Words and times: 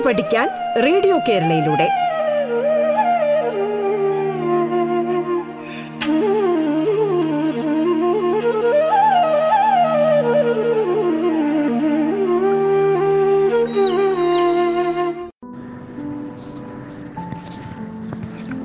കേട്ടു 0.00 0.08
പഠിക്കാൻ 0.08 0.48
റേഡിയോ 0.82 1.18
കേരളയിലൂടെ. 1.28 1.88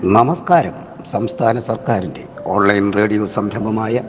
നമസ്കാരം. 0.08 0.74
സംസ്ഥാന 1.12 1.60
സർക്കാരിന്റെ 1.60 2.24
ഓൺലൈൻ 2.46 2.94
റേഡിയോ 2.94 3.26
സംരംഭമായ 3.26 4.02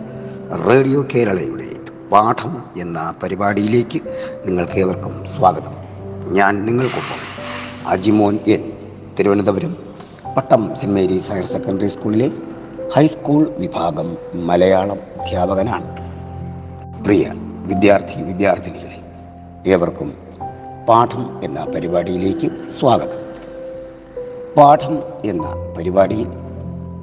റേഡിയോ 0.69 1.05
കേരളയുടെ 1.15 1.71
പാഠം 2.13 2.63
എന്ന 2.81 3.15
പരിപാടിയിലേക്ക് 3.23 4.01
നിങ്ങൾക്ക് 4.45 4.79
ഏവർക്കും 4.79 5.25
സ്വാഗതം. 5.37 5.76
ഞാൻ 6.33 6.67
നിങ്ങൾക്കൊപ്പം 6.67 7.19
Ajimon 7.87 8.39
N 8.47 8.73
Thiruvananthapuram 9.19 9.77
Pattom 10.37 10.77
Saint 10.77 10.95
Mary's 10.95 11.33
higher 11.33 11.45
secondary 11.45 11.87
സ്കൂളിലെ 11.87 12.33
ഹൈസ്കൂൾ 12.97 13.55
വിഭാഗം 13.59 14.17
മലയാളം 14.35 14.97
അധ്യാപകനാണ്. 14.97 15.97
പ്രിയ 17.05 17.33
വിദ്യാർത്ഥി 17.67 18.23
വിദ്യാർത്ഥിനികളെ 18.23 19.01
ഏവർക്കും 19.67 20.15
പാഠം 20.89 21.41
എന്ന 21.45 21.65
പരിപാടിയിലേക്ക് 21.65 22.71
സ്വാഗതം. 22.81 23.19
പാഠം 24.57 24.99
എന്ന 25.25 25.47
പരിപാടിയിൽ 25.79 26.29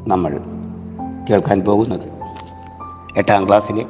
നമ്മൾ 0.07 0.39
കേൾക്കാൻ 1.29 1.61
പോകുന്നത് 1.61 2.09
എട്ടാം 3.17 3.47
ക്ലാസ്സിലെ 3.47 3.85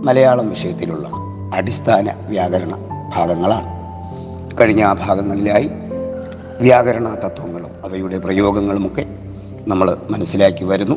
മലയാളം 0.00 0.48
വിഷയത്തിലുള്ള 0.48 1.08
അടിസ്ഥാന 1.54 2.10
വ്യാകരണ 2.28 2.76
ഭാഗങ്ങളാണ്. 3.16 3.73
കഴിഞ്ഞ 4.60 4.94
ഭാഗങ്ങളിലായി 5.06 5.70
വ്യാകരണ 6.60 7.14
തത്വങ്ങളും 7.14 7.70
അവയുടെ 7.84 8.18
പ്രയോഗങ്ങളുമൊക്കെ 8.18 9.06
നമ്മൾ 9.68 9.96
മനസ്സിലാക്കി 10.10 10.64
വരുന്നു. 10.64 10.94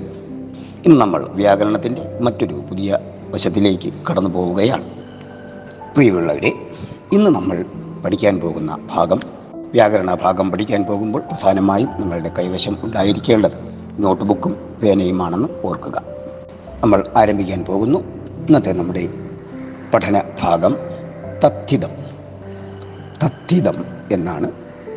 ഇന്ന് 0.85 1.01
നമ്മൾ 1.01 1.25
വ്യാകരണത്തിന്റെ 1.25 2.19
മറ്റൊരു 2.21 2.53
പുതിയ 2.53 2.99
വശത്തിലേക്ക് 3.29 3.93
കടന്നു 4.11 4.29
പോവുകയാണ്. 4.29 4.83
പ്രിയമുള്ളവരെ 5.95 6.51
ഇന്ന് 7.13 7.29
നമ്മൾ 7.29 7.65
പഠിക്കാൻ 8.05 8.39
പോകുന്ന 8.39 8.87
ഭാഗം 8.95 9.19
വ്യാകരണ 9.55 10.17
ഭാഗം 10.23 10.51
പഠിക്കാൻ 10.51 10.83
പോകുമ്പോൾ 10.83 11.19
പ്രധാനമായും 11.19 11.89
നിങ്ങളുടെ 11.99 12.31
കൈവശം 12.39 12.77
ഉണ്ടായിരിക്കേണ്ടത് 12.83 13.57
നോട്ട്ബുക്കും 13.99 14.79
പേനയുമാണെന്ന് 14.83 15.49
ഓർക്കുക. 15.65 16.01
നമ്മൾ 16.83 17.03
ആരംഭിക്കാൻ 17.17 17.65
പോകുന്നു. 17.65 17.99
ഇന്നത്തെ 18.47 18.71
നമ്മുടെ 18.71 19.07
പഠന 19.93 20.21
ഭാഗം 20.43 20.75
തഥിതം 21.43 22.06
തഥിതം 23.23 23.73
എന്നാണ് 24.11 24.51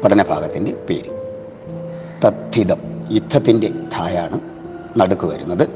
പഠനഭാഗത്തിന്റെ 0.04 0.74
പേര്. 0.74 1.10
തത്തിതം 2.27 2.77
യുദ്ധത്തിന്റെ 3.12 3.68
ധായാണ് 3.68 4.40
നടുക്ക് 4.96 5.27
വരുന്നത്. 5.27 5.68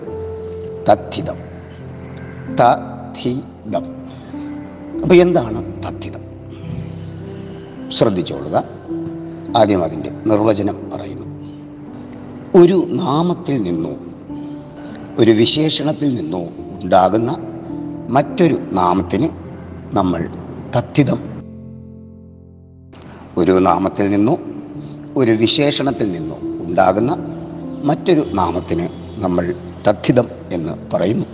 തത്തിതം. 0.93 1.37
തഥിതം 2.57 3.85
അപ്പോൾ 5.03 5.15
എന്താണ് 5.15 5.83
തത്തിതം? 5.83 6.21
ശ്രദ്ധിച്ചോളുക. 7.91 8.65
ആദ്യം 9.57 9.85
അതിന്റെ 9.85 10.11
നിർവചനം 10.11 10.91
പറയുന്നു. 10.95 11.25
ഒരു 12.55 12.87
നാമത്തിൽ 12.89 13.63
നിന്നോ 13.63 13.93
ഒരു 15.19 15.31
വിശേഷണത്തിൽ 15.31 16.15
നിന്നോ 16.15 16.43
ഉണ്ടാകുന്ന 16.83 17.37
മറ്റൊരു 18.09 18.59
നാമത്തിന് 18.73 19.29
നമ്മൾ 19.97 20.29
തഥിതം 20.77 21.34
ഒരു 23.37 23.53
നാമത്തിൽ 23.53 24.11
നിന്നോ 24.11 24.39
ഒരു 25.17 25.31
വിശേഷണത്തിൽ 25.31 26.13
നിന്നോ 26.13 26.39
ഉണ്ടാകുന്ന 26.43 27.17
മറ്റൊരു 27.85 28.21
നാമത്തിന് 28.21 28.89
നമ്മൾ 29.23 29.55
തദ്ധിതം 29.89 30.29
എന്ന് 30.53 30.73
പറയുന്നു. 30.93 31.27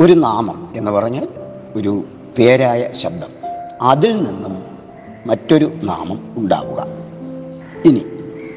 ഒരു 0.00 0.12
നാമം 0.12 0.72
എന്ന് 0.76 0.90
പറഞ്ഞാൽ 0.90 1.28
ഒരു 1.74 2.04
പേരായ 2.38 2.88
ശബ്ദം. 2.90 3.28
അതിൽ 3.82 4.16
നിന്നും 4.16 4.62
മറ്റൊരു 5.26 5.72
നാമം 5.82 6.34
ഉണ്ടാവുക. 6.38 6.86
ഇനി 7.84 8.02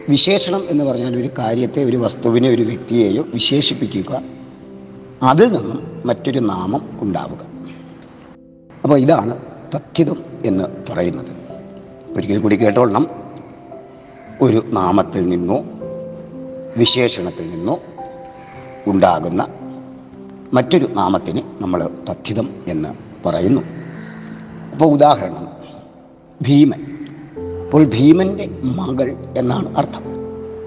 വിശേഷണം 0.09 0.63
എന്ന് 0.69 0.84
പറഞ്ഞാൽ 0.84 1.16
ഒരു 1.16 1.29
കാര്യത്തെ 1.40 1.84
ഒരു 1.84 1.97
വസ്തുവിനെ 1.97 2.50
ഒരു 2.50 2.62
വ്യക്തിയെയോ 2.62 3.23
വിശേഷിപ്പിക്കുക. 3.34 4.22
അതിൽ 5.23 5.47
നിന്നും 5.47 6.02
മറ്റൊരു 6.06 6.40
നാമം 6.40 7.00
ഉണ്ടാവുക. 7.02 7.46
അപ്പോൾ 8.84 8.97
ഇതാണ് 9.00 9.38
തഥ്യതം 9.75 10.17
എന്ന് 10.46 10.63
പറയുന്നത്. 10.90 11.45
ഒരിക്കൽ 12.18 12.40
കൂടി 12.40 12.56
കേട്ടോളണം. 12.56 13.08
ഒരു 14.42 14.64
നാമത്തിൽ 14.68 15.30
നിന്നോ 15.30 15.64
വിശേഷണത്തിൽ 16.78 17.50
നിന്നോ 17.50 17.80
ഉണ്ടാകുന്ന 18.88 19.48
മറ്റൊരു 20.53 20.86
നാമത്തിന് 20.86 21.42
നമ്മൾ 21.62 21.90
തഥിതം 22.09 22.50
എന്ന് 22.68 22.90
പറയുന്നു. 23.26 23.62
അപ്പോൾ 24.72 24.86
ഉദാഹരണം 24.86 25.48
ഭീമൻ. 26.42 26.86
അപ്പോൾ 27.66 27.86
ഭീമന്റെ 27.86 28.50
മകൾ 28.64 29.16
എന്നാണ് 29.38 29.76
അർത്ഥം. 29.78 30.03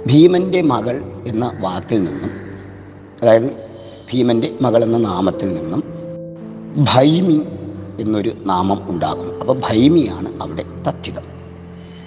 ഭീമന്റെ 0.07 0.63
മകൾ 0.63 1.23
എന്ന 1.27 1.53
വാക്കിൽ 1.61 2.03
നിന്നും 2.03 2.31
അതായത് 3.23 3.69
ഭീമന്റെ 4.13 4.57
മകൾ 4.61 4.85
എന്ന 4.85 4.99
നാമത്തിൽ 4.99 5.55
നിന്നും 5.55 5.83
ഭൈമി 6.95 7.43
എന്നൊരു 8.01 8.33
നാമം 8.45 8.91
ഉണ്ടാകും 8.91 9.41
അപ്പോൾ 9.41 9.61
ഭൈമിയാണ് 9.71 10.43
അവിടെ 10.43 10.63
തഥ്യതം 10.89 11.38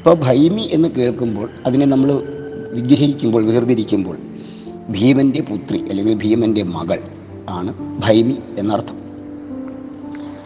അപ്പോൾ 0.01 0.25
ഭൈമി 0.28 0.62
എന്ന് 0.62 0.88
കേൾക്കുമ്പോൾ 0.88 1.50
അതിനെ 1.66 1.85
നമ്മൾ 1.85 2.12
വിഗ്രഹിക്കുമ്പോൾ 2.73 3.45
വേർതിരിക്കുമ്പോൾ 3.45 4.17
ഭീമന്റെ 4.89 5.41
പുത്രി 5.41 5.89
അല്ലെങ്കിൽ 5.89 6.16
ഭീമന്റെ 6.16 6.63
മകൾ 6.63 7.00
ആണ് 7.50 8.01
ഭൈമി 8.01 8.35
എന്നർത്ഥം. 8.57 8.95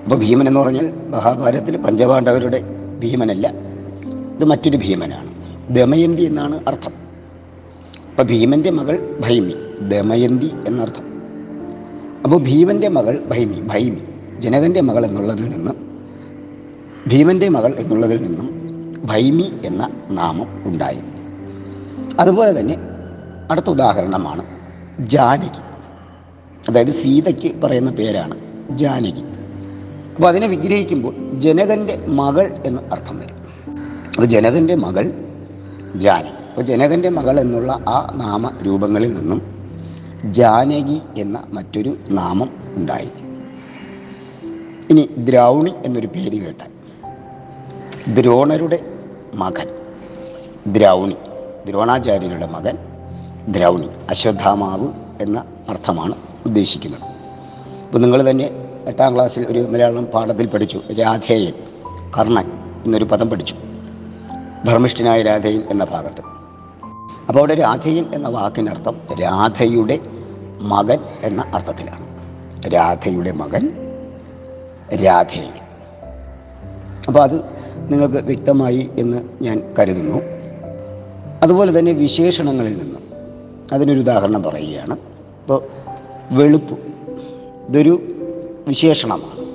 അപ്പോൾ 0.03 0.15
ഭീമൻ 0.15 0.47
എന്ന് 0.47 0.59
പറഞ്ഞാൽ 0.59 0.93
മഹാഭാരതത്തിൽ 1.09 1.77
പഞ്ചപാണ്ഡവരുടെ 1.77 2.61
ഭീമനല്ല 2.99 3.47
ഇത് 4.35 4.45
മറ്റൊരു 4.45 4.77
ഭീമനാണ്. 4.77 5.29
ദമയന്തി 5.75 6.21
എന്നാണ് 6.21 6.63
അർത്ഥം. 6.67 6.93
അപ്പോൾ 8.09 8.23
ഭീമന്റെ 8.23 8.69
മകൾ 8.69 9.17
ഭൈമി 9.19 9.53
ദമയന്തി 9.87 10.51
എന്നർത്ഥം. 10.67 11.03
അപ്പോൾ 12.23 12.43
ഭീമന്റെ 12.43 12.87
മകൾ 12.87 13.23
ഭൈമി 13.25 13.61
ഭൈമി 13.61 14.01
ജനകന്റെ 14.39 14.81
മകൾ 14.81 15.05
എന്നുള്ളതിൽ 15.05 15.49
നിന്ന് 15.49 15.71
ഭീമന്റെ 17.09 17.49
മകൾ 17.49 17.73
എന്നുള്ളതിൽ 17.79 18.23
നിന്നും 18.23 18.64
ഭൈമി 19.05 19.53
എന്ന 19.65 19.89
നാമം 20.11 20.63
ഉണ്ടായി. 20.65 21.01
അതുപോലെ 22.19 22.59
തന്നെ 22.59 22.75
അടുത്ത 23.51 23.69
ഉദാഹരണമാണ് 23.69 24.45
ജാനകി. 24.99 25.61
അതായത് 26.69 26.91
സീതയ്ക്ക് 26.91 27.61
പറയുന്ന 27.61 27.91
പേരാണ് 27.91 28.35
ജാനകി. 28.77 29.23
അപ്പോൾ 30.15 30.27
അതിനെ 30.27 30.47
വിഗ്രഹിക്കുമ്പോൾ 30.47 31.39
ജനകന്റെ 31.39 32.05
മകൾ 32.07 32.53
എന്ന് 32.65 32.81
അർത്ഥം 32.91 33.19
വരും. 33.19 33.35
അപ്പോൾ 34.07 34.25
ജനകന്റെ 34.25 34.75
മകൾ 34.75 35.11
ജാനകി. 35.95 36.49
അപ്പോൾ 36.49 36.61
ജനകന്റെ 36.61 37.09
മകൾ 37.09 37.39
എന്നുള്ള 37.39 37.71
ആ 37.71 38.13
നാമ 38.15 38.51
രൂപങ്ങളിൽ 38.65 39.13
നിന്നും 39.13 39.41
ജാനകി 40.25 41.01
എന്ന 41.17 41.43
മറ്റൊരു 41.53 41.97
നാമം 42.09 42.49
ഉണ്ടായി. 42.75 43.09
ഇനി 44.89 45.09
ദ്രൗണി 45.17 45.73
എന്നൊരു 45.85 46.07
പേര് 46.07 46.41
കേട്ടാൽ 46.41 46.75
ദ്രോണരുടെ 48.13 48.94
മകൻ. 49.35 49.69
ദ്രൗണി. 50.67 51.15
ദ്രോണാചാര്യരുടെ 51.67 52.47
മകൻ 52.47 52.77
ദ്രൗണി. 53.47 53.87
അശ്വത്ഥാമാവ് 54.09 54.87
എന്ന 55.21 55.43
അർത്ഥമാണ് 55.69 56.15
ഉദ്ദേശിക്കുന്നത്. 56.45 57.01
അപ്പോൾ 57.85 57.97
നിങ്ങൾ 57.97 58.29
തന്നെ 58.29 58.49
എട്ടാം 58.87 59.15
ക്ലാസ്സിൽ 59.15 59.45
ഒരു 59.47 59.59
മലയാളം 59.59 60.05
പാഠത്തിൽ 60.05 60.47
പഠിച്ചു. 60.47 60.81
രാധേയൻ 60.99 61.53
കർണൻ 62.17 62.51
എന്നൊരു 62.85 63.03
പദം 63.03 63.29
പഠിച്ചു. 63.29 63.55
ധർമ്മിഷ്ഠനായ 64.65 65.21
രാധേയൻ 65.21 65.63
എന്ന 65.71 65.85
ഭാഗത്ത്. 65.85 66.19
അപ്പോൾ 67.27 67.39
അവിടെ 67.39 67.55
രാധേയൻ 67.55 68.05
എന്ന 68.13 68.27
വാക്കിനർത്ഥം 68.27 69.01
രാധയുടെ 69.21 69.99
മകൻ 70.61 70.99
എന്ന 71.23 71.51
അർത്ഥത്തിലാണ്. 71.55 72.05
രാധയുടെ 72.73 73.31
മകൻ 73.31 73.69
രാധേയൻ. 75.05 75.64
അപ്പോൾ 77.07 77.23
അത് 77.23 77.35
നിങ്ങൾക്ക് 77.93 78.15
വ്യക്തമായി 78.15 78.89
എന്ന് 78.99 79.21
ഞാൻ 79.41 79.73
കരുതുന്നു. 79.79 80.21
അതുപോലെ 81.43 81.79
തന്നെ 81.79 81.91
വിശേഷണങ്ങളിൽ 81.91 82.77
നിന്നും 82.77 83.03
അതിനൊരു 83.73 83.99
ഉദാഹരണം 83.99 84.43
പറയുകയാണ്. 84.43 84.93
ഇപ്പോൾ 84.93 85.63
വെളുപ്പ് 86.31 86.79
ഇതൊരു 87.69 88.01
വിശേഷണമാണ്. 88.67 89.45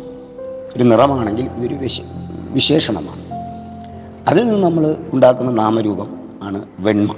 ഒരു 0.77 0.85
നിറമാണെങ്കിൽ 0.85 1.45
ഇതൊരു 1.45 1.75
വിശ 1.75 2.03
വിശേഷണമാണ്. 2.51 3.25
അതിൽ 4.29 4.47
നിന്ന് 4.47 4.63
നമ്മൾ 4.63 4.97
ഉണ്ടാക്കുന്ന 5.13 5.53
നാമരൂപം 5.53 6.29
ആണ് 6.43 6.65
വെണ്മ. 6.79 7.17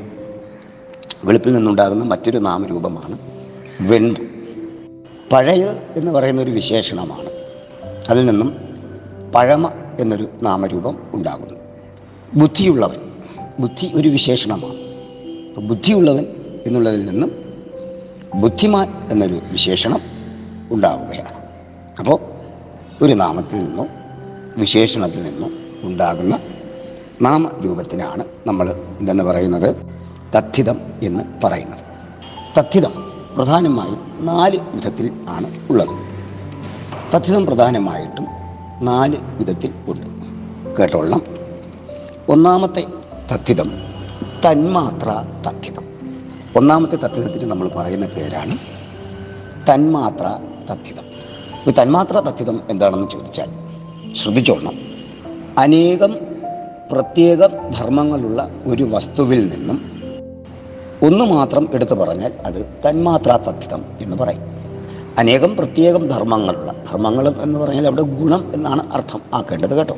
വെളുപ്പിൽ 1.25 1.53
നിന്നുണ്ടാകുന്ന 1.53 2.05
മറ്റൊരു 2.05 2.39
നാമരൂപമാണ് 2.39 3.19
വെണ്മ. 3.81 4.15
പഴയ 5.33 5.65
എന്ന് 5.97 6.13
പറയുന്ന 6.13 6.43
ഒരു 6.43 6.51
വിശേഷണമാണ്. 6.51 7.31
അതിൽ 8.11 8.27
നിന്നും 8.27 8.57
പഴമ 9.35 9.82
എന്നൊരു 10.01 10.29
നാമരൂപം 10.43 10.99
ഉണ്ടാകുന്നു. 11.13 11.61
ബുദ്ധിയുള്ളവൻ 12.35 12.97
ബുദ്ധി 13.59 13.91
ഒരു 13.95 14.09
വിശേഷണമാണ്. 14.09 14.75
ബുദ്ധിയുള്ളവൻ 15.69 16.27
എന്നുള്ളതിൽ 16.67 17.07
നിന്നും 17.07 17.33
ബുദ്ധിമാൻ 18.35 19.09
എന്നൊരു 19.11 19.41
വിശേഷണം 19.51 20.01
ഉണ്ടാവുകയാണ്. 20.71 21.35
അപ്പോൾ 21.99 22.21
ഒരു 23.05 23.13
നാമത്തിൽ 23.13 23.65
നിന്നോ 23.65 23.87
വിശേഷണത്തിൽ 24.57 25.23
നിന്നോ 25.23 25.49
ഉണ്ടാകുന്ന 25.83 26.39
നാമരൂപത്തിനാണ് 27.23 28.25
നമ്മൾ 28.47 28.71
എന്തെന്ന് 29.01 29.25
പറയുന്നത് 29.25 29.77
തഥിതം 30.37 30.81
എന്ന് 31.03 31.25
പറയുന്നത്. 31.45 31.85
തഥിതം 32.59 33.13
പ്രധാനമായും 33.37 34.27
നാല് 34.27 34.59
വിധത്തിൽ 34.59 35.13
ആണ് 35.29 35.69
ഉള്ളത്. 35.71 35.89
തഥിതം 37.15 37.47
പ്രധാനമായിട്ടും 37.47 38.42
നാല് 38.83 39.17
വിധത്തിൽ 39.39 39.73
ഉണ്ട്. 39.89 40.07
കേട്ടോളണം. 40.77 41.23
ഒന്നാമത്തെ 42.29 42.85
തത്തിതം 43.35 43.73
തന്മാത്ര 44.47 45.25
തത്തിതം 45.49 45.85
ഒന്നാമത്തെ 46.57 46.97
തത്തിതത്തിന് 46.97 47.51
നമ്മൾ 47.51 47.71
പറയുന്ന 47.77 48.07
പേരാണ് 48.07 48.59
തന്മാത്ര 49.73 50.39
തത്തിതം 50.73 51.05
ഈ 51.69 51.71
തന്മാത്ര 51.71 52.19
തത്തിതം 52.19 52.61
എന്താണെന്ന് 52.71 53.09
ചോദിച്ചാൽ 53.11 53.49
ശ്രദ്ധിച്ചോളണം. 54.15 54.79
അനേകം 55.59 56.17
പ്രത്യേക 56.93 57.47
ധർമ്മങ്ങളുള്ള 57.47 58.51
ഒരു 58.67 58.83
വസ്തുവിൽ 58.83 59.49
നിന്നും 59.49 59.93
ഒന്ന് 61.03 61.25
മാത്രം 61.25 61.69
എടുത്തു 61.75 61.95
പറഞ്ഞാൽ 61.95 62.33
അത് 62.47 62.67
തന്മാത്രാ 62.89 63.37
തഥിതം 63.37 63.85
എന്ന് 64.01 64.17
പറയും. 64.17 64.52
അനേകം 65.19 65.57
പ്രത്യേകം 65.57 66.09
ധർമ്മങ്ങളുള്ള 66.09 66.73
ധർമ്മങ്ങൾ 66.73 67.43
എന്ന് 67.43 67.59
പറഞ്ഞാൽ 67.59 67.87
അവിടെ 67.87 68.03
ഗുണം 68.03 68.55
എന്നാണ് 68.55 68.93
അർത്ഥം. 68.93 69.21
ആക്കേണ്ടത് 69.35 69.75
കേട്ടോ. 69.75 69.97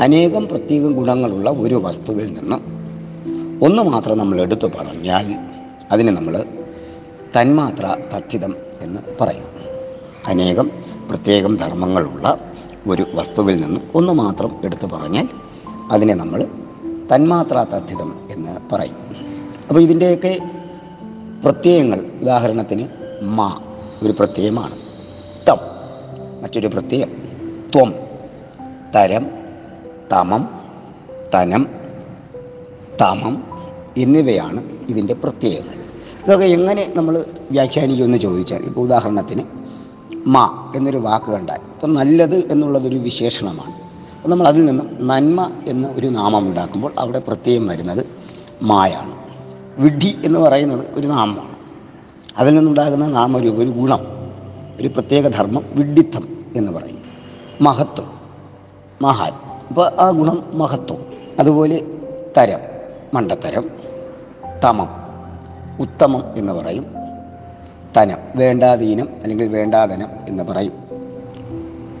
അനേകം 0.00 0.48
പ്രത്യേക 0.48 0.92
ഗുണങ്ങളുള്ള 0.92 1.50
ഒരു 1.50 1.74
വസ്തുവിൽ 1.74 2.32
നിന്ന് 2.32 2.56
ഒന്ന് 3.64 3.82
മാത്രം 3.82 4.18
നമ്മൾ 4.18 4.40
എടുത്തു 4.40 4.66
പറഞ്ഞാൽ 4.66 5.36
അതിന് 5.92 6.08
നമ്മൾ 6.08 6.44
തന്മാത്ര 7.40 7.96
തഥിതം 8.14 8.56
എന്ന് 8.82 9.00
പറയും. 9.20 9.44
അനേകം 10.26 10.70
പ്രത്യേകം 11.10 11.56
ധർമ്മങ്ങളുള്ള 11.56 12.38
ഒരു 12.86 13.06
വസ്തുവിൽ 13.14 13.60
നിന്ന് 13.60 13.80
ഒന്ന് 13.94 14.12
മാത്രം 14.12 14.60
എടുത്തു 14.64 14.86
പറഞ്ഞാൽ 14.86 15.28
അതിനെ 15.92 16.14
നമ്മൾ 16.14 16.46
തന്മാത്ര 17.14 17.66
തഥിതം 17.72 18.28
എന്ന് 18.30 18.74
പറയും. 18.74 18.96
അപ്പോൾ 19.68 19.80
ഇതിന്റെയൊക്കെ 19.80 20.38
പ്രത്യയങ്ങൾ 21.44 22.00
ഉദാഹരണത്തിന് 22.22 22.88
മാ 23.22 23.58
ഒരു 24.02 24.12
പ്രത്യയമാണ്. 24.12 24.74
തം 25.48 25.58
മറ്റൊരു 26.42 26.66
പ്രത്യയം. 26.66 27.08
ത്വം 27.74 27.94
തരം 28.94 29.26
തമം 30.12 30.50
തനം 31.34 31.66
തമം 33.00 33.44
എന്നിവയാണ് 33.96 34.62
ഇതിന്റെ 34.88 35.14
പ്രത്യയങ്ങൾ. 35.14 35.74
ഇതൊക്കെ 36.26 36.44
എങ്ങനെ 36.44 36.92
നമ്മൾ 36.96 37.24
വ്യാഖ്യാനിക്കുമെന്ന് 37.50 38.18
ചോദിച്ചാൽ 38.18 38.62
ഇപ്പോൾ 38.62 38.80
ഉദാഹരണത്തിന് 38.80 39.42
മാ 40.26 40.72
എന്നൊരു 40.76 40.96
വാക്ക് 40.96 41.30
കണ്ടാൽ 41.32 41.56
ഇപ്പം 41.56 41.94
നല്ലത് 41.94 42.52
എന്നുള്ളതൊരു 42.52 42.96
വിശേഷണമാണ്. 42.96 43.74
അപ്പോൾ 44.16 44.28
നമ്മൾ 44.28 44.48
അതിൽ 44.48 44.64
നിന്നും 44.64 45.06
നന്മ 45.06 45.50
എന്ന 45.66 45.88
ഒരു 45.88 46.06
നാമം 46.06 46.48
ഉണ്ടാക്കുമ്പോൾ 46.48 46.92
അവിടെ 46.98 47.18
പ്രത്യയം 47.18 47.66
വരുന്നത് 47.66 48.06
മായാണ്. 48.62 49.16
വിഡ്ഢി 49.78 50.18
എന്ന് 50.24 50.38
പറയുന്നത് 50.38 50.86
ഒരു 50.94 51.06
നാമമാണ്. 51.06 51.55
അതിൽ 52.38 52.54
നിന്നുണ്ടാകുന്ന 52.54 53.06
നാമരൂപം 53.06 53.58
ഒരു 53.58 53.70
ഗുണം 53.70 54.06
ഒരു 54.80 54.88
പ്രത്യേക 54.88 55.28
ധർമ്മം 55.28 55.64
വിഡ്ഢിത്തം 55.72 56.44
എന്ന് 56.56 56.72
പറയും. 56.72 57.02
മഹത്വം 57.60 58.20
മഹാൻ. 59.02 59.32
അപ്പോൾ 59.68 60.00
ആ 60.00 60.10
ഗുണം 60.10 60.50
മഹത്വം. 60.52 61.06
അതുപോലെ 61.40 61.82
തരം 62.38 62.58
മണ്ടത്തരം 63.14 63.70
തമം 64.64 64.88
ഉത്തമം 65.80 66.24
എന്ന് 66.36 66.52
പറയും. 66.52 66.86
തനം 67.96 68.18
വേണ്ടാതീനം 68.36 69.08
അല്ലെങ്കിൽ 69.22 69.48
വേണ്ടാതനം 69.48 70.08
എന്ന് 70.28 70.44
പറയും. 70.44 70.72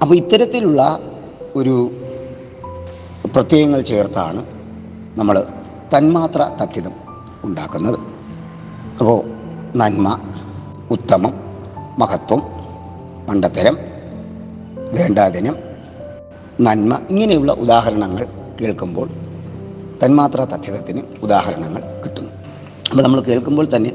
അപ്പോൾ 0.02 0.14
ഇത്തരത്തിലുള്ള 0.14 0.98
ഒരു 1.56 1.90
പ്രത്യയങ്ങൾ 3.34 3.80
ചേർത്താണ് 3.80 4.44
നമ്മൾ 5.18 5.44
തന്മാത്ര 5.96 6.50
തത്യതം 6.62 6.92
ഉണ്ടാക്കുന്നത്. 7.44 7.98
അപ്പോൾ 9.00 9.35
നന്മ 9.80 10.08
ഉത്തമം 10.90 11.32
മഹത്വം 11.98 12.40
മണ്ടത്തരം 13.28 13.76
വേണ്ടാതിനം 14.96 15.56
നന്മ 16.60 16.98
ഇങ്ങനെയുള്ള 17.10 17.52
ഉദാഹരണങ്ങൾ 17.52 18.22
കേൾക്കുമ്പോൾ 18.60 19.08
തന്മാത്ര 20.02 20.40
തഥ്യതത്തിന് 20.44 21.02
ഉദാഹരണങ്ങൾ 21.22 21.82
കിട്ടുന്നു. 22.04 22.30
അപ്പോൾ 22.90 23.02
നമ്മൾ 23.02 23.20
കേൾക്കുമ്പോൾ 23.20 23.68
തന്നെ 23.74 23.92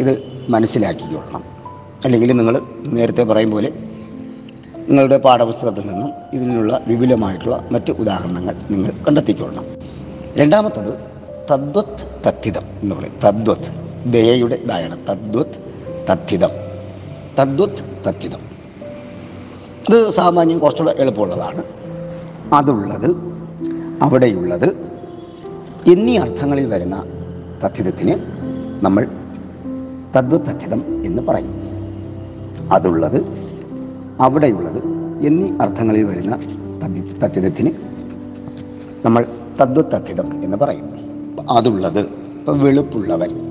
ഇത് 0.00 0.12
മനസ്സിലാക്കിക്കൊള്ളണം 0.48 1.44
അല്ലെങ്കിൽ 2.04 2.32
നിങ്ങൾ 2.36 2.56
നേരത്തെ 2.96 3.22
പറയും 3.22 3.50
പോലെ 3.50 3.70
നിങ്ങളുടെ 4.88 5.18
പാഠപുസ്തകത്തിൽ 5.18 5.86
നിന്നും 5.92 6.10
ഇതിനുള്ള 6.32 6.80
വിപുലമായിട്ടുള്ള 6.86 7.68
മറ്റ് 7.72 7.92
ഉദാഹരണങ്ങൾ 7.92 8.56
നിങ്ങൾ 8.70 8.90
കണ്ടെത്തിക്കൊള്ളണം. 9.06 9.64
രണ്ടാമത്തത് 10.36 10.92
തദ്വത് 11.50 12.04
തത്തിതം 12.26 12.66
എന്ന് 12.82 12.94
പറയും. 12.94 13.16
തദ്വത് 13.24 13.70
ദയയുടെ 14.06 14.54
ഇതായാണ്. 14.54 15.06
തദ്വത് 15.08 15.46
തദ്ധിതം. 16.10 16.50
തദ്വത് 17.38 18.04
തദ്ധിതം. 18.06 18.38
അത് 19.90 20.10
സാമാന്യം 20.10 20.58
കുറച്ചുകൂടെ 20.58 20.96
എളുപ്പമുള്ളതാണ്. 20.98 21.64
അതുള്ളത് 22.54 23.16
അവിടെയുള്ളത് 24.02 24.68
എന്നീ 25.92 26.18
അർത്ഥങ്ങളിൽ 26.18 26.66
വരുന്ന 26.66 27.04
തദ്ധിതത്തിന് 27.64 28.18
നമ്മൾ 28.84 29.08
തദ്വതഥിതം 30.16 31.04
എന്ന് 31.06 31.22
പറയും. 31.22 31.54
അതുള്ളത് 32.72 33.24
അവിടെയുള്ളത് 34.20 34.82
എന്നീ 35.26 35.50
അർത്ഥങ്ങളിൽ 35.60 36.04
വരുന്ന 36.04 36.36
തഥിതത്തിന് 37.24 37.70
നമ്മൾ 39.04 39.26
തദ്വതഥിതം 39.60 40.44
എന്ന് 40.44 40.56
പറയും. 40.56 40.90
അതുള്ളത് 41.50 42.00
ഇപ്പം 42.00 42.60
വെളുപ്പുള്ളവൻ. 42.60 43.43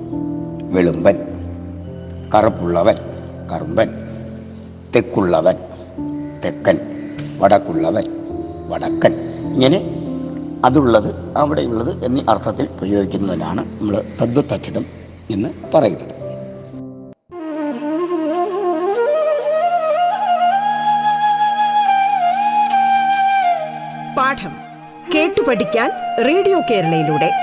വെളുമ്പൻ 0.73 1.17
കറുപ്പുള്ളവൻ 2.35 2.95
കറുമ്പൻ 3.51 3.89
തെക്കുള്ളവൻ 4.95 5.55
തെക്കൻ 6.45 6.77
വടക്കുള്ളവൻ 7.39 8.03
വടക്കൻ. 8.69 9.13
ഇങ്ങനെ 9.53 9.79
അതുള്ളത് 10.65 11.37
അവിടെയുള്ളത് 11.37 12.05
എന്നീ 12.05 12.21
അർത്ഥത്തിൽ 12.29 12.65
പ്രയോഗിക്കുന്നതിനാണ് 12.65 13.61
നമ്മൾ 13.81 14.01
തദ്വത്തച്ഛിതം 14.21 14.85
എന്ന് 15.31 15.49
പറയുന്നത്. 15.73 16.11
പാഠം 24.17 24.53
കേട്ടു 25.15 25.41
പഠിക്കാൻ 25.41 25.89
റേഡിയോ 26.25 26.59
കേരളയിലൂടെ. 26.71 27.42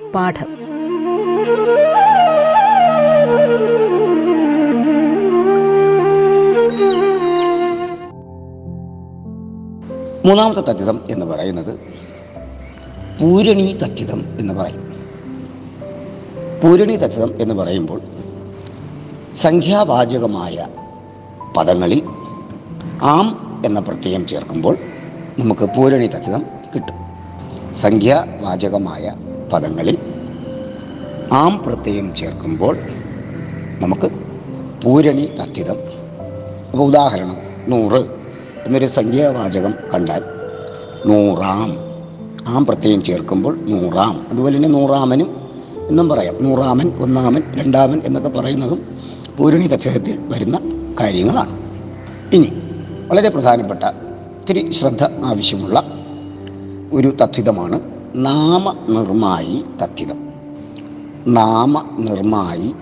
പാഠം. 0.15 0.47
മൂന്നാമത്തെ 10.25 10.61
തഥിതം 10.61 11.01
എന്ന് 11.09 11.25
പറയുന്നത് 11.25 11.79
പൂരണി 13.21 13.73
തഥിതം 13.73 14.25
എന്ന് 14.39 14.53
പറയും. 14.53 14.93
പൂരണി 16.63 16.95
തത്തിതം 16.95 17.41
എന്ന് 17.41 17.55
പറയുമ്പോൾ 17.55 18.01
സംഖ്യാവാചകമായ 19.33 20.67
പദങ്ങളിൽ 21.57 22.03
ആം 23.01 23.61
എന്ന 23.65 23.79
പ്രത്യയം 23.79 24.27
ചേർക്കുമ്പോൾ 24.27 24.77
നമുക്ക് 25.39 25.69
പൂരണി 25.77 26.07
തത്തിതം 26.07 26.45
കിട്ടും. 26.75 26.95
സംഖ്യാവാചകമായ 27.73 29.13
പദങ്ങളിൽ 29.53 29.97
ആം 31.33 31.63
പ്രത്യയം 31.65 32.15
ചേർക്കുമ്പോൾ 32.15 32.77
നമുക്ക് 33.81 34.11
പൂരണി 34.83 35.29
തഥിതം 35.39 35.75
അപ്പോൾ 36.71 36.83
ഉദാഹരണം 36.83 37.37
നൂറ് 37.67 38.01
എന്നൊരു 38.65 38.85
സംഖ്യാവാചകം 38.85 39.73
കണ്ടാൽ 39.93 40.23
നൂറാം. 41.05 41.77
ആം 42.47 42.65
പ്രത്യയം 42.65 43.01
ചേർക്കുമ്പോൾ 43.01 43.59
നൂറാം. 43.61 44.27
അതുപോലെ 44.31 44.55
തന്നെ 44.55 44.69
നൂറാമനും 44.69 45.49
എന്നും 45.89 46.09
പറയാം. 46.09 46.43
നൂറാമൻ 46.43 46.93
ഒന്നാമൻ 47.01 47.43
രണ്ടാമൻ 47.55 48.01
എന്നൊക്കെ 48.05 48.29
പറയുന്നതും 48.29 48.99
പൂരണി 49.37 49.67
തത്വത്തിൽ 49.67 50.19
വരുന്ന 50.21 50.59
കാര്യങ്ങളാണ്. 50.99 51.61
ഇനി 52.35 52.53
വളരെ 53.07 53.29
പ്രധാനപ്പെട്ട 53.29 53.83
ഇത്തിരി 53.83 54.71
ശ്രദ്ധ 54.71 55.03
ആവശ്യമുള്ള 55.03 55.83
ഒരു 56.93 57.07
തത്വിതമാണ് 57.21 57.90
നാമനിർമായി 58.15 59.63
തക്കിതം 59.83 60.29
നാമനിർമായി 61.27 62.73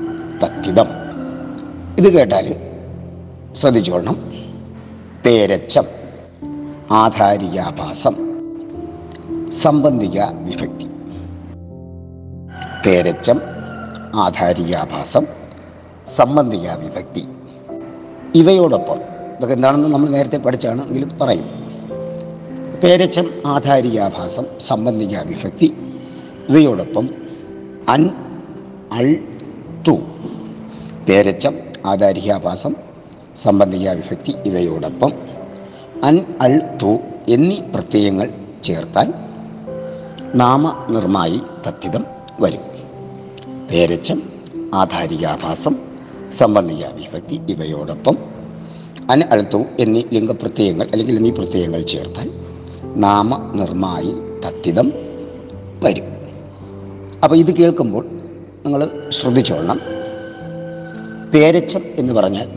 തക്കിതം 0.44 0.88
ഇത് 1.98 2.14
കേട്ടാൽ 2.14 2.56
ശ്രദ്ധിച്ചോളണം 3.54 4.32
തേരച്ചം 5.26 5.84
ആധാരികാഭാസം 6.92 8.16
സംബന്ധിക 9.50 10.22
വിഭക്തി. 10.22 10.90
തേരച്ചം 12.86 13.42
ആധാരികാഭാസം 14.16 15.26
സംബന്ധിക 16.16 16.72
വിഭക്തി. 16.72 17.28
ഇവയോടൊപ്പം 18.36 18.98
ഇതൊക്കെ 19.38 19.54
എന്താണെന്ന് 19.54 19.90
നമ്മൾ 19.90 20.10
നേരത്തെ 20.10 20.38
പഠിച്ചാണെങ്കിലും 20.38 21.20
പറയും. 21.20 21.59
പേരച്ചം 22.84 23.30
ആധാരികാഭാസം 23.46 24.46
സംബന്ധിക 24.60 25.22
വിഭക്തി 25.22 25.68
ഇവയോടൊപ്പം 26.50 27.06
അൻ 27.90 28.02
അൾ 28.92 29.08
തു. 29.88 29.96
പേരച്ചം 31.08 31.54
ആധാരികാഭാസം 31.86 32.74
സംബന്ധിക 33.36 33.90
വിഭക്തി 33.92 34.34
ഇവയോടൊപ്പം 34.46 35.12
അൻ 36.04 36.26
അൾ 36.42 36.52
തു 36.82 36.92
എന്നീ 37.28 37.58
പ്രത്യയങ്ങൾ 37.76 38.28
ചേർത്താൽ 38.64 39.08
നാമനിർമായി 40.36 41.40
തത്തിതം 41.68 42.04
വരും. 42.42 42.64
പേരച്ചം 43.72 44.20
ആധാരികാഭാസം 44.74 45.76
സംബന്ധിക 46.32 46.86
വിഭക്തി 46.98 47.42
ഇവയോടൊപ്പം 47.50 48.16
അൻ 49.12 49.24
അൾത്തു 49.24 49.66
എന്നീ 49.80 50.04
ലിംഗപ്രത്യയങ്ങൾ 50.14 50.88
അല്ലെങ്കിൽ 50.92 51.16
എന്നീ 51.16 51.32
പ്രത്യയങ്ങൾ 51.32 51.82
ചേർത്താൽ 51.82 52.28
നാമനിർമായി 52.96 54.14
തത്തിതം 54.48 54.92
വരും. 55.84 56.04
അപ്പോൾ 57.24 57.36
ഇത് 57.36 57.56
കേൾക്കുമ്പോൾ 57.56 58.06
നിങ്ങൾ 58.66 58.90
ശ്രദ്ധിച്ചോളണം. 59.10 59.80
പേരച്ചം 61.34 61.82
എന്ന് 61.96 62.14
പറഞ്ഞാൽ 62.14 62.50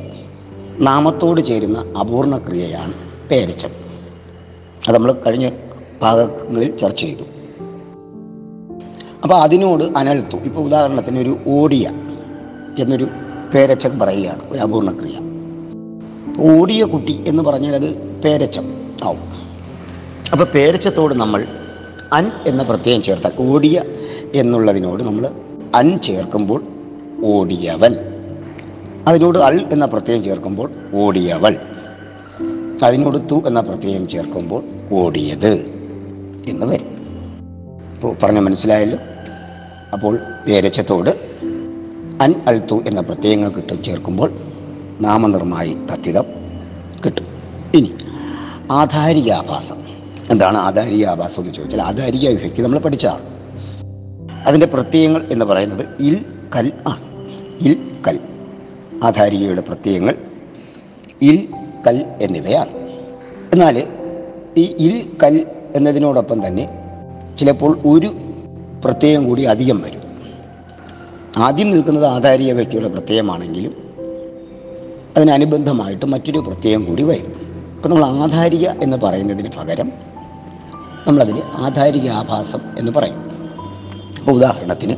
നാമത്തോട് 0.78 1.40
ചേരുന്ന 1.40 1.94
അപൂർണ 2.00 2.38
ക്രിയയാണ് 2.38 2.94
പേരച്ചം. 3.30 3.70
അത് 4.88 4.94
നമ്മൾ 4.94 5.12
കഴിഞ്ഞ 5.12 5.50
ഭാഗങ്ങളിൽ 6.02 6.76
ചർച്ച 6.76 7.00
ചെയ്തു. 7.00 7.22
അപ്പോൾ 9.22 9.34
അതിനോട് 9.34 9.84
അനൽത്തു. 9.96 10.36
ഇപ്പോൾ 10.36 10.60
ഉദാഹരണത്തിന് 10.60 11.18
ഒരു 11.18 11.36
ഓടിയ 11.46 11.90
എന്നൊരു 12.78 13.06
പേരച്ചം 13.54 13.98
പറയുകയാണ് 13.98 14.50
ഒരു 14.50 14.58
അപൂർണ 14.58 14.92
ക്രിയ 14.92 15.18
ഓടിയ 16.38 16.84
കുട്ടി 16.84 17.24
എന്ന് 17.26 17.42
പറഞ്ഞാൽ 17.42 17.74
അത് 17.74 18.20
പേരച്ചം 18.24 18.64
ആവും. 19.04 19.41
അപ്പോൾ 20.32 20.44
പേരച്ചത്തോട് 20.44 21.14
നമ്മൾ 21.14 21.46
അൻ 22.12 22.30
എന്ന 22.46 22.62
പ്രത്യയം 22.62 23.02
ചേർത്താൽ 23.02 23.32
ഓടിയ 23.40 23.82
എന്നുള്ളതിനോട് 24.34 25.02
നമ്മൾ 25.02 25.30
അൻ 25.74 25.98
ചേർക്കുമ്പോൾ 25.98 26.62
ഓടിയവൻ. 27.24 27.96
അതിനോട് 29.08 29.38
അൾ 29.38 29.60
എന്ന 29.72 29.86
പ്രത്യയം 29.86 30.24
ചേർക്കുമ്പോൾ 30.24 30.72
ഓടിയവൾ. 30.94 31.56
അതിനോട് 32.84 33.30
തു 33.30 33.42
എന്ന 33.46 33.60
പ്രത്യയം 33.60 34.08
ചേർക്കുമ്പോൾ 34.08 34.64
ഓടിയത് 34.92 35.54
എന്ന് 36.48 36.66
വരും. 36.66 36.86
ഇപ്പോൾ 37.94 38.16
പറഞ്ഞ 38.22 38.38
മനസ്സിലായല്ലോ? 38.38 38.98
അപ്പോൾ 39.92 40.18
പേരച്ചത്തോട് 40.46 41.10
അൻ 42.22 42.34
അൾ 42.46 42.58
തു 42.58 42.82
എന്ന 42.86 43.00
പ്രത്യയങ്ങൾ 43.00 43.48
കിട്ടും 43.48 43.82
ചേർക്കുമ്പോൾ 43.82 44.32
നാമനിർമായി 45.00 45.76
തത്തിതം 45.92 46.24
കിട്ടും. 47.06 47.26
ഇനി 47.74 47.92
ആധാരികാഭാസം 48.70 49.91
എന്താണ് 50.30 50.58
ആധാരിക 50.58 51.06
ആവാസം 51.06 51.42
എന്ന് 51.42 51.54
ചോദിച്ചാൽ 51.54 51.82
ആധാരിക 51.82 52.28
വിഭക്തി 52.28 52.62
നമ്മൾ 52.62 52.78
പഠിച്ചതാണ്. 52.78 53.22
അതിന്റെ 54.46 54.66
പ്രത്യയങ്ങൾ 54.66 55.28
എന്ന് 55.32 55.44
പറയുന്നത് 55.44 55.86
ഇൽ 56.00 56.24
കൽ 56.56 56.72
ആണ്. 56.88 57.02
ഇൽ 57.62 57.90
കൽ. 58.08 58.18
ആധാരികയുടെ 59.04 59.60
പ്രത്യയങ്ങൾ 59.60 60.14
ഇൽ 61.22 61.48
കൽ 61.86 62.06
എന്നിവയാണ്. 62.20 62.70
എന്നാൽ 63.52 63.88
ഈ 64.56 64.62
ഇൽ 64.62 65.16
കൽ 65.22 65.46
എന്നതിനോടൊപ്പം 65.74 66.46
തന്നെ 66.46 66.68
ചിലപ്പോൾ 67.38 67.78
ഒരു 67.86 68.10
പ്രത്യയം 68.84 69.28
കൂടി 69.28 69.42
അധികം 69.42 69.80
വരും. 69.80 70.02
ആദ്യം 71.36 71.70
നിൽക്കുന്നത് 71.70 72.06
ആധാരിക 72.06 72.52
വ്യക്തിയുടെ 72.52 72.88
പ്രത്യയമാണെങ്കിലും 72.88 73.76
അതിനനുബന്ധമായിട്ട് 75.16 76.06
മറ്റൊരു 76.06 76.38
പ്രത്യയം 76.38 76.84
കൂടി 76.84 77.02
വരും. 77.02 77.41
ഇപ്പം 77.82 77.96
നമ്മൾ 77.96 78.22
ആധാരിക 78.22 78.68
എന്ന് 78.68 78.96
പറയുന്നതിന് 78.96 79.48
പകരം 79.58 79.92
നമ്മളതിന് 81.06 81.40
ആധാരിക 81.54 82.08
ആഭാസം 82.08 82.58
എന്ന് 82.78 82.92
പറയും. 82.92 83.14
അപ്പോൾ 84.18 84.32
ഉദാഹരണത്തിന് 84.32 84.96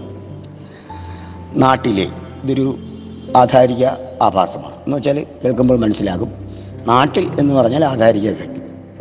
നാട്ടിലെ 1.54 2.06
ഇതൊരു 2.44 2.76
ആധാരിക 3.36 3.86
ആഭാസമാണ്. 4.22 4.74
എന്ന് 4.74 4.96
വെച്ചാൽ 4.96 5.26
കേൾക്കുമ്പോൾ 5.44 5.78
മനസ്സിലാകും. 5.78 6.32
നാട്ടിൽ 6.86 7.30
എന്ന് 7.40 7.54
പറഞ്ഞാൽ 7.54 7.84
ആധാരിക 7.84 8.22
വ്യക്തി. 8.22 8.60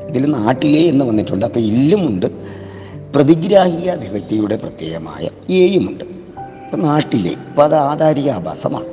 ഇതിൽ 0.09 0.31
നാട്ടിലെ 0.31 0.79
എന്ന് 0.79 1.05
വന്നിട്ടുണ്ട്. 1.05 1.45
അപ്പോൾ 1.45 1.59
ഇല്ലുമുണ്ട് 1.59 2.25
പ്രതിഗ്രാഹിക 3.13 3.91
വിഭക്തിയുടെ 3.91 4.55
പ്രത്യേകമായ 4.55 5.29
ഏയുമുണ്ട് 5.53 6.03
അപ്പം 6.03 6.81
നാട്ടിലെ 6.81 7.35
അപ്പോൾ 7.49 7.63
അത് 7.63 7.75
ആധാരിക 7.75 8.29
ആഭാസമാണ് 8.29 8.85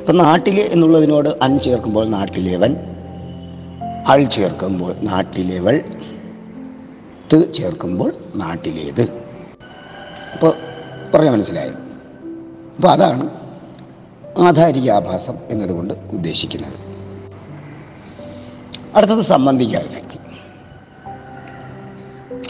അപ്പം 0.00 0.16
നാട്ടിലെ 0.16 0.62
എന്നുള്ളതിനോട് 0.62 1.28
അൻ 1.42 1.58
ചേർക്കുമ്പോൾ 1.58 2.08
നാട്ടിലേവൻ 2.08 2.76
അൾ 4.06 4.24
ചേർക്കുമ്പോൾ 4.24 4.94
നാട്ടിലേവൾ 5.02 5.82
ത് 7.32 7.52
ചേർക്കുമ്പോൾ 7.52 8.12
നാട്ടിലേത് 8.36 9.02
അപ്പോൾ 10.32 10.54
പറഞ്ഞ 11.14 11.28
മനസ്സിലായോ. 11.30 11.72
അപ്പോൾ 12.76 12.88
അതാണ് 12.88 13.30
ആധാരികാഭാസം 14.38 15.34
എന്നതുകൊണ്ട് 15.50 15.94
ഉദ്ദേശിക്കുന്നത്. 15.94 16.72
അടുത്തത് 18.94 19.20
സംബന്ധിക 19.20 19.76
വ്യക്തി. 19.76 20.18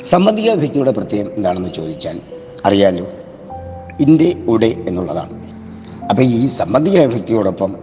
സംബന്ധിക 0.05 0.50
വ്യക്തിയുടെ 0.52 0.90
പ്രത്യേകം 0.90 1.35
എന്താണെന്ന് 1.35 1.75
ചോദിച്ചാൽ 1.75 2.21
അറിയാലോ 2.64 3.07
ഇന്റെ 4.00 4.45
ഉടെ 4.49 4.67
എന്നുള്ളതാണ്. 4.67 5.49
അപ്പോൾ 6.11 6.23
ഈ 6.23 6.47
സംബന്ധിക 6.47 7.05
വ്യക്തിയോടൊപ്പം 7.05 7.76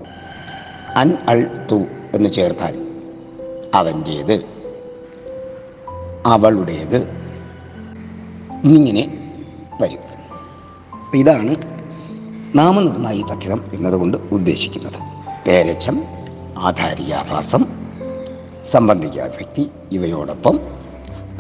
അൻ 0.98 1.14
അൾ 1.30 1.68
തു 1.72 1.86
എന്ന് 2.16 2.30
ചേർത്താൽ 2.30 2.85
അവന്റേത് 3.76 4.46
അവളുടേത്. 6.26 7.10
ഇങ്ങനെ 8.64 9.34
വരും. 9.82 10.00
ഇതാണ് 11.16 11.56
നാമനിർണായി 12.58 13.22
തഥ്യം 13.22 13.72
എന്നതുകൊണ്ട് 13.74 14.18
ഉദ്ദേശിക്കുന്നത്. 14.18 15.28
പേരച്ഛം 15.48 16.02
ആധാരികാഭാസം 16.60 17.66
സംബന്ധിക്ക 18.64 19.22
വ്യക്തി 19.22 19.70
ഇവയോടൊപ്പം 19.92 20.60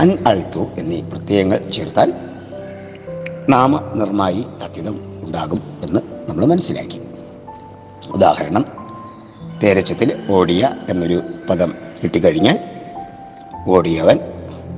അൻ 0.01 0.17
അൾത്തു 0.27 0.59
എന്നീ 0.77 1.01
പ്രത്യയങ്ങൾ 1.01 1.57
ചേർത്താൽ 1.57 2.13
നാമനിർണായി 3.49 4.41
തഥ്യതം 4.41 5.25
ഉണ്ടാകും 5.25 5.79
എന്ന് 5.83 6.01
നമ്മൾ 6.29 6.45
മനസ്സിലാക്കി. 6.45 7.01
ഉദാഹരണം 8.09 8.65
പേരച്ചത്തിൽ 9.63 10.21
ഓടിയ 10.29 10.69
എന്നൊരു 10.89 11.21
പദം 11.49 11.84
കിട്ടിക്കഴിഞ്ഞാൽ 12.05 12.59
ഓടിയവൻ 13.67 14.19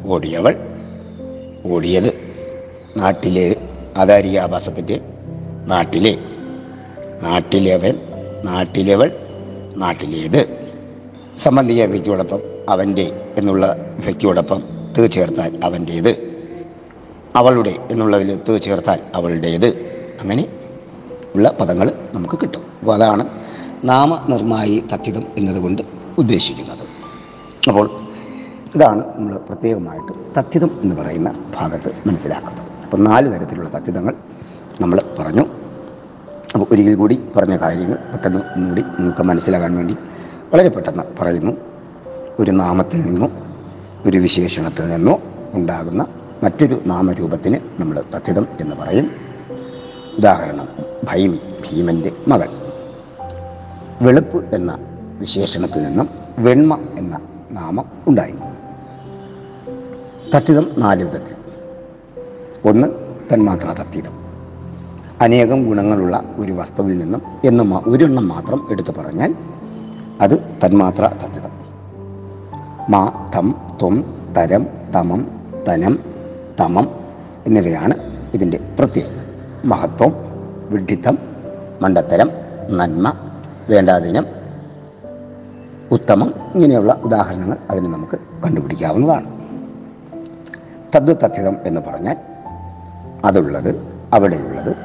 ഓടിയവൾ 0.08 0.56
ഓടിയത് 1.66 2.14
നാട്ടിലെ 2.98 3.56
ആധാരികാഭാസത്തിന്റെ 3.98 5.02
നാട്ടിലെ 5.66 6.18
നാട്ടിലവൻ 7.22 8.00
നാട്ടിലവൾ 8.44 9.12
നാട്ടിലേത്. 9.76 10.70
സംബന്ധിച്ച 11.38 11.82
വ്യക്തിയോടൊപ്പം 11.82 12.40
അവന്റെ 12.70 13.34
എന്നുള്ള 13.38 13.76
വ്യക്തിയോടൊപ്പം 14.06 14.64
തീ 14.98 15.08
ചേർത്താൽ 15.08 15.60
അവന്റേത്. 15.64 16.12
അവളുടെ 17.36 17.74
എന്നുള്ളതിൽ 17.92 18.36
തീ 18.50 18.58
ചേർത്താൽ 18.58 19.00
അവളുടേത്. 19.16 19.68
അങ്ങനെ 20.22 20.48
ഉള്ള 21.36 21.50
പദങ്ങൾ 21.50 21.92
നമുക്ക് 22.14 22.40
കിട്ടും. 22.42 22.64
അപ്പോൾ 22.80 22.96
അതാണ് 22.96 23.30
നാമനിർമായി 23.84 24.84
കത്തിതം 24.94 25.24
എന്നതുകൊണ്ട് 25.38 25.82
ഉദ്ദേശിക്കുന്നത്. 26.18 26.87
അപ്പോൾ 27.68 27.90
ഇതാണ് 28.76 29.04
നമ്മൾ 29.16 29.38
പ്രത്യേകമായിട്ട് 29.38 30.40
തത്യതം 30.40 30.72
എന്ന് 30.84 30.96
പറയുന്ന 30.96 31.34
ഭാഗത്ത് 31.56 32.08
മനസ്സിലാക്കുന്നത്. 32.08 32.68
അപ്പോൾ 32.84 32.98
നാല് 32.98 33.34
തരത്തിലുള്ള 33.34 33.70
തത്യതങ്ങൾ 33.70 34.14
നമ്മൾ 34.82 35.02
പറഞ്ഞു. 35.20 35.42
അപ്പോൾ 36.54 36.66
ഒരിക്കൽ 36.72 36.96
കൂടി 36.96 37.20
പറഞ്ഞ 37.36 37.58
കാര്യങ്ങൾ 37.58 37.96
പെട്ടെന്ന് 37.96 38.40
ഒന്നുകൂടി 38.56 38.82
നിങ്ങൾക്ക് 38.82 39.24
മനസ്സിലാകാൻ 39.24 39.76
വേണ്ടി 39.76 39.98
വളരെ 40.54 40.70
പെട്ടെന്ന് 40.70 41.04
പറയുന്നു. 41.20 41.52
ഒരു 42.40 42.52
നാമത്തിൽ 42.52 43.02
നിന്നോ 43.02 43.32
ഒരു 44.06 44.18
വിശേഷണത്തിൽ 44.18 44.90
നിന്നോ 44.90 45.20
ഉണ്ടാകുന്ന 45.54 46.06
മറ്റൊരു 46.44 46.82
നാമരൂപത്തിന് 46.86 47.82
നമ്മൾ 47.82 48.04
തത്യതം 48.16 48.48
എന്ന് 48.60 48.76
പറയും. 48.76 49.12
ഉദാഹരണം 50.18 50.68
ഭൈമി 51.04 51.38
ഭീമന്റെ 51.38 52.12
മകൾ. 52.28 52.50
വെളുപ്പ് 54.02 54.56
എന്ന 54.56 54.78
വിശേഷണത്തിൽ 55.20 55.84
നിന്നും 55.84 56.10
വെണ്മ 56.40 56.80
എന്ന 56.98 57.20
നാമം 57.52 57.86
ഉണ്ടായി. 58.08 58.36
തത്വിതം 60.36 60.70
നാല് 60.78 61.04
വിധത്തിൽ. 61.04 61.36
ഒന്ന് 62.70 62.88
തന്മാത്ര 63.34 63.72
തത്വിതം. 63.72 64.12
അനേകം 65.22 65.68
ഗുണങ്ങളുള്ള 65.68 66.24
ഒരു 66.38 66.52
വസ്തുവിൽ 66.52 66.98
നിന്നും 66.98 67.22
എന്ന് 67.46 67.90
ഒരെണ്ണം 67.90 68.28
മാത്രം 68.28 68.68
എടുത്തു 68.72 68.92
പറഞ്ഞാൽ 68.92 69.36
അത് 70.22 70.60
തന്മാത്ര 70.66 71.02
തത്വിതം. 71.02 71.52
മാ 72.90 73.30
തം 73.36 73.56
ത്വം 73.82 74.06
തരം 74.38 74.68
തമം 74.96 75.28
തനം 75.70 76.00
തമം 76.60 76.90
എന്നിവയാണ് 77.46 77.94
ഇതിന്റെ 78.34 78.76
പ്രത്യേകത. 78.80 79.18
മഹത്വം 79.66 80.16
വിഡ്ഢിത്തം 80.70 81.18
മണ്ടത്തരം 81.82 82.32
നന്മ 82.70 83.14
വേണ്ടാതിനം 83.70 84.37
ഉത്തമം. 85.92 86.34
ഇങ്ങനെയുള്ള 86.56 87.02
ഉദാഹരണങ്ങൾ 87.04 87.58
അതിന് 87.72 87.86
നമുക്ക് 87.86 88.18
കണ്ടുപിടിക്കാവുന്നതാണ്. 88.46 89.38
തദ്വതഥിതം 90.96 91.56
എന്ന് 91.64 91.82
പറഞ്ഞാൽ 91.88 92.18
അതുള്ളത് 93.26 93.76
അവിടെയുള്ളത് 94.14 94.76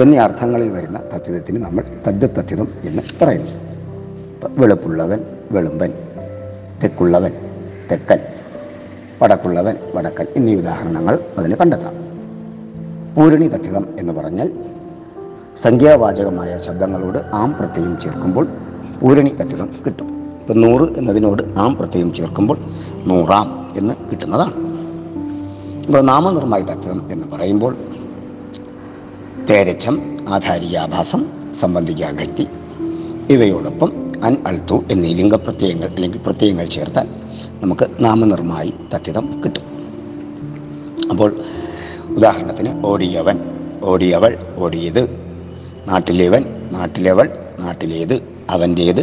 എന്നീ 0.00 0.18
അർത്ഥങ്ങളിൽ 0.18 0.72
വരുന്ന 0.72 0.98
തത്വത്തിന് 0.98 1.64
നമ്മൾ 1.64 1.82
തദ്വതഥിതം 2.08 2.68
എന്ന് 2.84 3.02
പറയുന്നു. 3.22 3.50
വെളുപ്പുള്ളവൻ 4.48 5.18
വെളുമ്പൻ 5.52 5.92
തെക്കുള്ളവൻ 6.84 7.32
തെക്കൻ 7.92 8.18
വടക്കുള്ളവൻ 9.22 9.76
വടക്കൻ 9.94 10.26
എന്നീ 10.36 10.54
ഉദാഹരണങ്ങൾ 10.54 11.18
അതിന് 11.38 11.56
കണ്ടെത്താം. 11.56 11.94
പൂരണി 13.14 13.48
തഥിതം 13.48 13.86
എന്ന് 13.98 14.12
പറഞ്ഞാൽ 14.12 14.52
സംഖ്യാവാചകമായ 15.56 16.58
ശബ്ദങ്ങളോട് 16.58 17.18
ആം 17.34 17.56
പ്രത്യയം 17.58 17.98
ചേർക്കുമ്പോൾ 17.98 18.46
പൂരണി 19.00 19.28
തഥിതം 19.28 19.70
കിട്ടും. 19.86 20.11
ഇപ്പം 20.42 20.60
നൂറ് 20.60 20.86
എന്നതിനോട് 20.98 21.42
ആം 21.58 21.76
പ്രത്യയം 21.76 22.14
ചേർക്കുമ്പോൾ 22.14 22.58
നൂറാം 23.06 23.48
എന്ന് 23.78 23.94
കിട്ടുന്നതാണ്. 24.10 24.54
ഇപ്പോൾ 25.86 26.00
നാമനിർമ്മായി 26.00 26.62
തത്വം 26.62 27.12
എന്ന് 27.12 27.26
പറയുമ്പോൾ 27.32 27.76
പേരച്ചം 29.48 29.96
ആധാരികാഭാസം 30.28 31.22
സംബന്ധിക 31.52 32.04
വ്യക്തി 32.04 32.46
ഇവയോടൊപ്പം 33.30 33.90
അൻ 34.24 34.36
അൾത്തു 34.46 34.84
എന്നീ 34.90 35.14
ലിംഗപ്രത്യയങ്ങൾ 35.14 35.88
അല്ലെങ്കിൽ 35.88 36.20
പ്രത്യയങ്ങൾ 36.20 36.66
ചേർത്താൽ 36.66 37.08
നമുക്ക് 37.62 37.86
നാമനിർമ്മായി 38.00 38.74
തത്വം 38.94 39.42
കിട്ടും. 39.42 39.64
അപ്പോൾ 41.10 41.30
ഉദാഹരണത്തിന് 42.16 42.86
ഓടിയവൻ 42.86 43.38
ഓടിയവൾ 43.84 44.38
ഓടിയത് 44.58 45.02
നാട്ടിലേവൻ 45.88 46.42
നാട്ടിലവൾ 46.72 47.28
നാട്ടിലേത് 47.60 48.16
അവന്റേത് 48.50 49.02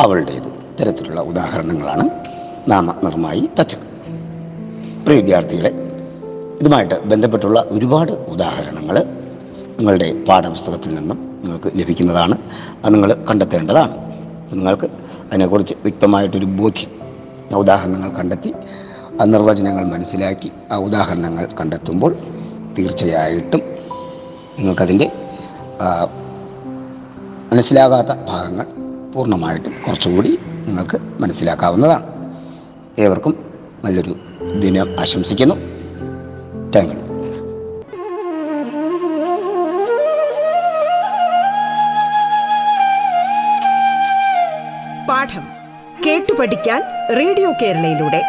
അവളുടേത്. 0.00 0.50
ഇത്തരത്തിലുള്ള 0.80 1.20
ഉദാഹരണങ്ങളാണ് 1.20 2.10
നാമനിർമ്മായി 2.68 3.48
തച്ചത് 3.60 3.80
പ്രിയ 5.04 5.16
വിദ്യാർത്ഥികളെ 5.16 5.72
ഇതുമായിട്ട് 6.60 7.00
ബന്ധപ്പെട്ടുള്ള 7.00 7.64
ഒരുപാട് 7.68 8.12
ഉദാഹരണങ്ങൾ 8.12 9.04
നിങ്ങളുടെ 9.78 10.24
പാഠപുസ്തകത്തിൽ 10.28 10.94
നിന്നും 10.94 11.18
നിങ്ങൾക്ക് 11.42 11.72
ലഭിക്കുന്നതാണ്. 11.76 12.38
അത് 12.84 12.94
നിങ്ങൾ 12.94 13.12
കണ്ടെത്തേണ്ടതാണ്. 13.30 13.94
നിങ്ങൾക്ക് 14.52 14.84
അതിനെക്കുറിച്ച് 15.30 15.74
വ്യക്തമായിട്ടൊരു 15.74 16.44
ബോധ്യം. 16.44 16.90
ഉദാഹരണങ്ങൾ 17.56 18.08
കണ്ടെത്തി 18.08 18.54
ആ 19.20 19.24
നിർവചനങ്ങൾ 19.24 19.84
മനസ്സിലാക്കി 19.84 20.52
ആ 20.72 20.76
ഉദാഹരണങ്ങൾ 20.76 21.48
കണ്ടെത്തുമ്പോൾ 21.60 22.16
തീർച്ചയായിട്ടും 22.78 23.60
നിങ്ങൾക്കതിന്റെ 24.58 25.12
മനസ്സിലാകാത്ത 27.52 28.08
ഭാഗങ്ങൾ 28.28 28.66
പൂർണമായിട്ടും 29.14 29.72
കുറച്ചുകൂടി 29.86 30.38
നിങ്ങൾക്ക് 30.70 31.22
മനസ്സിലാക്കാവുന്നതാണ്. 31.22 32.02
ഏവർക്കും 32.98 33.52
നല്ലൊരു 33.84 34.16
ദിനം 34.58 34.96
ആശംസിക്കുന്നു. 35.00 35.54
Thank 36.76 36.92
you. 36.92 37.10
പാഠം 45.08 45.42
കേട്ടു 46.06 46.32
പഠിക്കാൻ 46.32 46.82
റേഡിയോ 47.18 47.52
കേരളയിലൂടെ. 47.62 48.22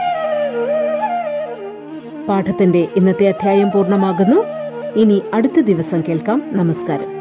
പാഠത്തിന്റെ 2.30 2.88
ഇന്നത്തെ 2.96 3.28
അധ്യായം 3.28 3.72
പൂർണമാകുന്നു. 3.72 4.44
ഇനി 4.96 5.22
അടുത്ത 5.34 5.60
ദിവസം 5.60 6.04
കേൾക്കാം. 6.08 6.44
നമസ്കാരം. 6.52 7.21